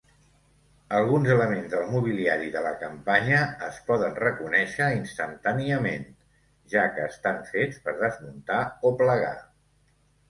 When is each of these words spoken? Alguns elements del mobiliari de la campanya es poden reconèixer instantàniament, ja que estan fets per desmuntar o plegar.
Alguns 0.99 1.27
elements 1.33 1.67
del 1.73 1.83
mobiliari 1.95 2.47
de 2.55 2.63
la 2.67 2.71
campanya 2.83 3.43
es 3.67 3.77
poden 3.91 4.17
reconèixer 4.23 4.87
instantàniament, 5.01 6.09
ja 6.75 6.87
que 6.97 7.07
estan 7.15 7.41
fets 7.53 7.81
per 7.85 7.97
desmuntar 8.05 8.63
o 8.91 8.95
plegar. 9.05 9.37